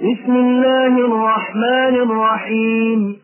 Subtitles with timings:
[0.00, 3.16] بسم الله الرحمن الرحيم.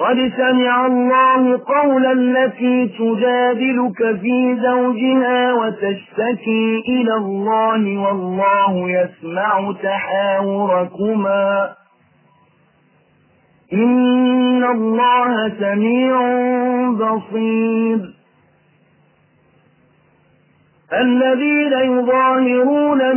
[0.00, 11.72] قد سمع الله قول التي تجادلك في زوجها وتشتكي إلى الله والله يسمع تحاوركما.
[13.72, 16.20] إن الله سميع
[16.90, 18.14] بصير.
[20.92, 23.16] الذين يظاهرون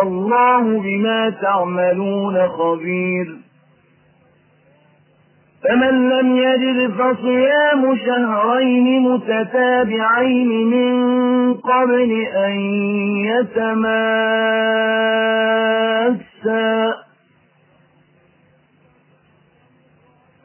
[0.00, 3.36] والله بما تعملون خبير.
[5.64, 12.52] فمن لم يجد فصيام شهرين متتابعين من قبل أن
[13.24, 13.86] يتماسا.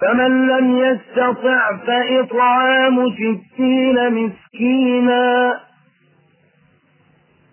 [0.02, 5.60] فمن لم يستطع فإطعام ستين مسكينا.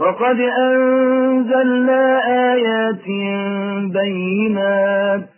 [0.00, 2.20] وقد أنزلنا
[2.52, 3.04] آيات
[3.92, 5.28] بينات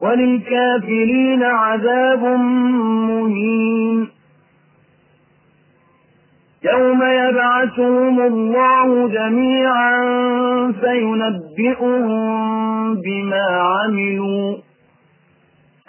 [0.00, 2.24] وللكافرين عذاب
[3.08, 4.08] مهين.
[6.64, 10.02] يوم يبعثهم الله جميعا
[10.80, 12.04] فينبئهم
[12.94, 14.56] بما عملوا.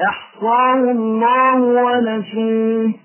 [0.01, 3.04] أحصاه الله ونسوه.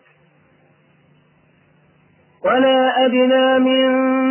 [2.45, 3.87] ولا أدنى من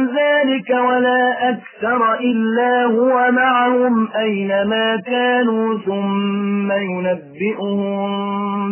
[0.07, 8.11] ذلك ولا أكثر إلا هو معهم أينما كانوا ثم ينبئهم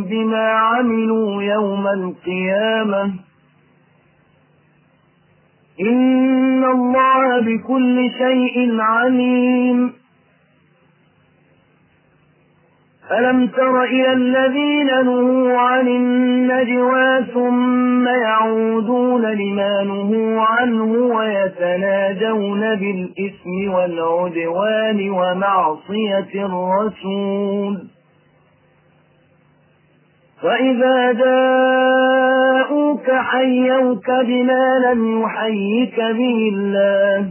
[0.03, 3.12] بما عملوا يوم القيامة
[5.81, 9.93] إن الله بكل شيء عليم.
[13.19, 17.58] ألم تر إلى الذين نهوا عن النجوى ثم
[19.34, 27.89] لما نهوا عنه ويتناجون بالإثم والعدوان ومعصية الرسول
[30.44, 37.31] وإذا جاءوك حيوك بما لم يحيك به الله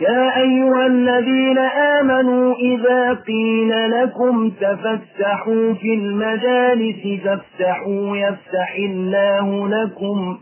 [0.00, 10.38] يا أيها الذين آمنوا إذا قيل لكم تفسحوا في المجالس فافسحوا يفسح الله لكم.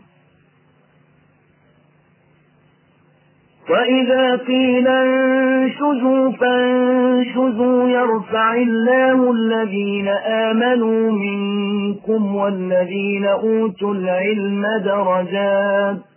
[3.69, 16.12] وإذا قيل انشزوا فانشزوا يرفع الله الذين آمنوا منكم والذين أوتوا العلم درجات.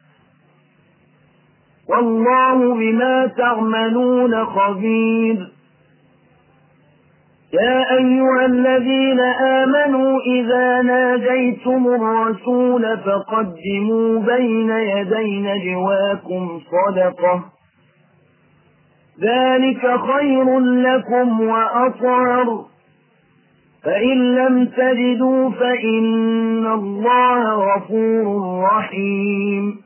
[1.88, 5.52] والله بما تعملون خبير.
[7.52, 17.44] يا أيها الذين آمنوا إذا ناجيتم الرسول فقدموا بين يدي نجواكم صدقة.
[19.22, 22.64] ذلك خير لكم وأطهر.
[23.84, 28.24] فإن لم تجدوا فإن الله غفور
[28.62, 29.85] رحيم.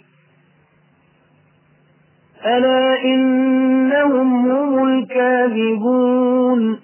[2.45, 6.79] ألا إنهم هم الكاذبون.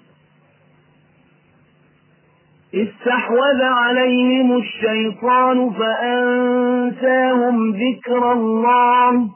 [2.74, 9.28] استحوذ عليهم الشيطان فأنساهم ذكر الله.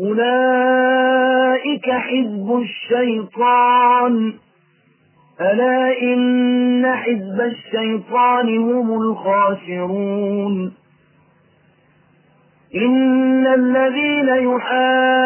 [0.00, 4.32] أولئك حزب الشيطان.
[5.40, 10.72] ألا إن حزب الشيطان هم الخاسرون.
[13.54, 15.16] الذين يحادون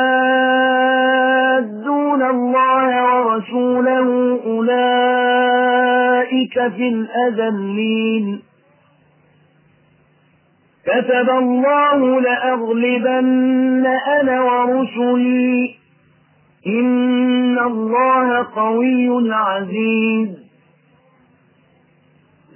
[2.22, 5.40] الله ورسوله أولئك
[6.76, 8.40] في الأذلين
[10.84, 13.86] كتب الله لأغلبن
[14.20, 15.74] أنا ورسلي
[16.66, 20.39] إن الله قوي عزيز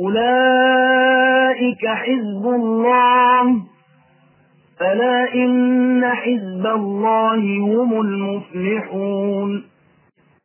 [0.00, 3.62] أولئك حزب الله
[4.82, 9.64] ألا إن حزب الله هم المفلحون